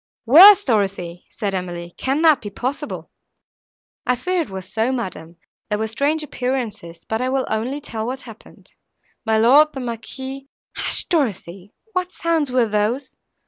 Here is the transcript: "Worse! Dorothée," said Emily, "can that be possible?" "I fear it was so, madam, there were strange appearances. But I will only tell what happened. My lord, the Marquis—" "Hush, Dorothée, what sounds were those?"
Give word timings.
"Worse! 0.25 0.65
Dorothée," 0.65 1.25
said 1.29 1.53
Emily, 1.53 1.93
"can 1.95 2.23
that 2.23 2.41
be 2.41 2.49
possible?" 2.49 3.11
"I 4.07 4.15
fear 4.15 4.41
it 4.41 4.49
was 4.49 4.67
so, 4.67 4.91
madam, 4.91 5.37
there 5.69 5.77
were 5.77 5.85
strange 5.85 6.23
appearances. 6.23 7.05
But 7.07 7.21
I 7.21 7.29
will 7.29 7.45
only 7.51 7.79
tell 7.81 8.07
what 8.07 8.21
happened. 8.21 8.73
My 9.27 9.37
lord, 9.37 9.67
the 9.75 9.79
Marquis—" 9.79 10.47
"Hush, 10.75 11.05
Dorothée, 11.07 11.69
what 11.93 12.11
sounds 12.13 12.51
were 12.51 12.67
those?" 12.67 13.11